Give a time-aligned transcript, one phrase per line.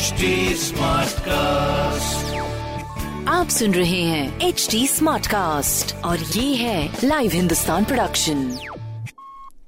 [0.00, 0.12] HD
[1.20, 2.36] cast
[3.28, 8.58] आप सुन रहे हैं एच डी स्मार्ट कास्ट और ये है लाइव हिंदुस्तान प्रोडक्शन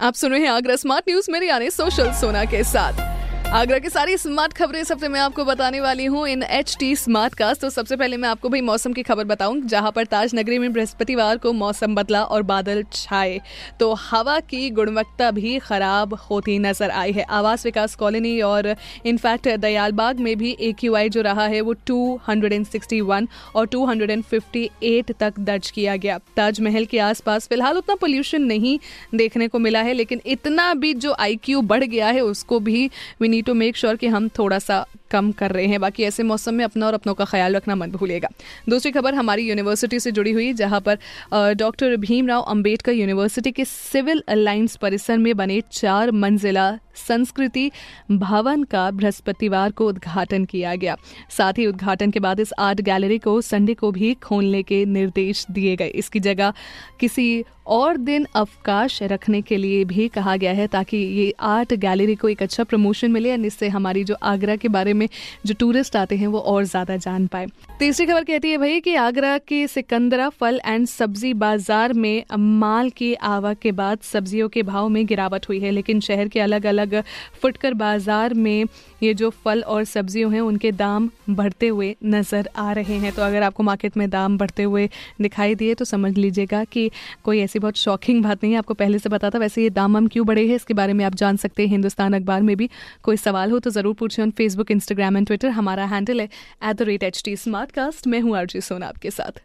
[0.00, 3.15] आप सुन रहे हैं आगरा स्मार्ट न्यूज़ मेरे यानी सोशल सोना के साथ।
[3.46, 7.34] आगरा की सारी स्मार्ट खबरें हफ़्ते मैं आपको बताने वाली हूँ in H T smart
[7.34, 10.58] cast तो सबसे पहले मैं आपको भाई मौसम की खबर बताऊँ, जहाँ पर ताज नगरी
[10.58, 13.40] में बृहस्पतिवार को मौसम बदला और बादल छाए।
[13.80, 18.74] तो हवा की गुणवत्ता भी खराब होती नज़र आई है। आवास विकास कॉलोनी और
[19.06, 25.38] इनफैक्ट दयालबाग में भी ए क्यू आई जो रहा है वो 261 और 258 तक
[25.40, 28.78] दर्ज किया गया। ताजमहल के आसपास फ़िलहाल उतना पोल्यूशन नहीं
[29.14, 32.90] देखने को मिला है, लेकिन इतना भी जो आई क्यू बढ़ गया है उसको भी
[33.36, 36.54] नीड टू मेक श्योर कि हम थोड़ा सा कम कर रहे हैं। बाकी ऐसे मौसम
[36.54, 38.28] में अपना और अपनों का ख्याल रखना मत भूलेगा
[38.68, 44.22] दूसरी खबर हमारी यूनिवर्सिटी से जुड़ी हुई, जहाँ पर डॉक्टर भीमराव अंबेडकर यूनिवर्सिटी के सिविल
[44.30, 47.70] लाइन्स परिसर में बने चार मंजिला संस्कृति
[48.10, 50.96] भवन का बृहस्पतिवार को उद्घाटन किया गया।
[51.30, 55.44] साथ ही उद्घाटन के बाद इस आर्ट गैलरी को संडे को भी खोलने के निर्देश
[55.50, 56.52] दिए गए। इसकी जगह
[57.00, 62.14] किसी और दिन अवकाश रखने के लिए भी कहा गया है, ताकि ये आर्ट गैलरी
[62.14, 65.08] को एक अच्छा प्रमोशन मिले और इससे हमारी जो आगरा के बारे में
[65.46, 67.46] जो टूरिस्ट आते हैं वो और ज़्यादा जान पाए।
[67.78, 72.24] तीसरी खबर कहती है भाई कि आगरा के सिकंदरा फल एंड सब्ज़ी बाज़ार में
[72.58, 76.40] माल की आवक के बाद सब्जियों के भाव में गिरावट हुई है, लेकिन शहर के
[76.40, 77.02] अलग अलग
[77.42, 78.64] फुटकर बाज़ार में
[79.02, 83.22] ये जो फल और सब्जियों हैं, उनके दाम बढ़ते हुए नज़र आ रहे हैं। तो
[83.22, 84.88] अगर आपको मार्केट में दाम बढ़ते हुए
[85.20, 86.90] दिखाई दिए तो समझ लीजिएगा कि
[87.24, 90.06] कोई ऐसी बहुत शॉकिंग बात नहीं है। आपको पहले से था, वैसे ये दाम हम
[90.08, 92.68] क्यों बढ़े हैं, इसके बारे में आप जान सकते हैं। हिंदुस्तान अखबार में भी
[93.02, 96.76] कोई सवाल हो तो ज़रूर पूछें on Facebook Instagram and Twitter हमारा हैंडल है at
[96.76, 97.36] the rate H T
[97.72, 99.40] Smartcast मैं हूँ अर्जी सोना आपके साथ।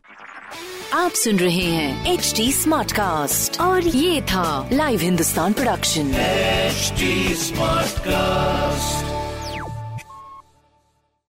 [0.93, 7.89] आप सुन रहे हैं एच टी स्मार्ट कास्ट और ये था live Hindustan production smart
[8.01, 9.10] Smartcast.